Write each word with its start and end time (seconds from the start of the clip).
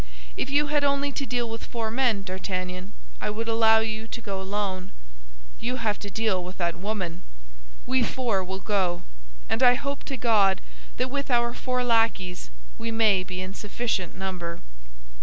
If 0.35 0.49
you 0.49 0.65
had 0.65 0.83
only 0.83 1.11
to 1.11 1.27
deal 1.27 1.47
with 1.47 1.63
four 1.63 1.91
men, 1.91 2.23
D'Artagnan, 2.23 2.91
I 3.21 3.29
would 3.29 3.47
allow 3.47 3.81
you 3.81 4.07
to 4.07 4.19
go 4.19 4.41
alone. 4.41 4.93
You 5.59 5.75
have 5.75 5.99
to 5.99 6.09
do 6.09 6.39
with 6.41 6.57
that 6.57 6.73
woman! 6.75 7.21
We 7.85 8.01
four 8.01 8.43
will 8.43 8.61
go; 8.61 9.03
and 9.47 9.61
I 9.61 9.75
hope 9.75 10.03
to 10.05 10.17
God 10.17 10.59
that 10.97 11.11
with 11.11 11.29
our 11.29 11.53
four 11.53 11.83
lackeys 11.83 12.49
we 12.79 12.89
may 12.89 13.23
be 13.23 13.43
in 13.43 13.53
sufficient 13.53 14.15
number." 14.15 14.61